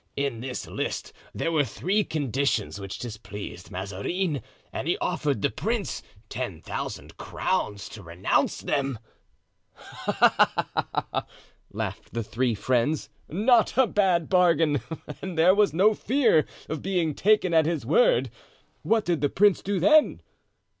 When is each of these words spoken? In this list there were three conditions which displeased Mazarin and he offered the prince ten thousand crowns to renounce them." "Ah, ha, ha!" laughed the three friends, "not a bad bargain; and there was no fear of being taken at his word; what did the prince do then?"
In 0.15 0.39
this 0.41 0.65
list 0.65 1.13
there 1.31 1.51
were 1.51 1.63
three 1.63 2.03
conditions 2.03 2.79
which 2.79 2.97
displeased 2.97 3.69
Mazarin 3.69 4.41
and 4.73 4.87
he 4.87 4.97
offered 4.97 5.43
the 5.43 5.51
prince 5.51 6.01
ten 6.27 6.59
thousand 6.59 7.17
crowns 7.17 7.87
to 7.89 8.01
renounce 8.01 8.61
them." 8.61 8.97
"Ah, 10.07 10.65
ha, 10.73 10.87
ha!" 11.11 11.25
laughed 11.69 12.15
the 12.15 12.23
three 12.23 12.55
friends, 12.55 13.09
"not 13.29 13.77
a 13.77 13.85
bad 13.85 14.27
bargain; 14.27 14.81
and 15.21 15.37
there 15.37 15.53
was 15.53 15.71
no 15.71 15.93
fear 15.93 16.47
of 16.67 16.81
being 16.81 17.13
taken 17.13 17.53
at 17.53 17.67
his 17.67 17.85
word; 17.85 18.31
what 18.81 19.05
did 19.05 19.21
the 19.21 19.29
prince 19.29 19.61
do 19.61 19.79
then?" 19.79 20.23